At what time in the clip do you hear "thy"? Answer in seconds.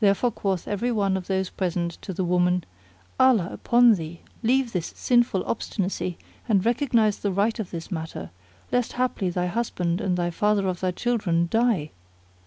9.28-9.48, 10.80-10.90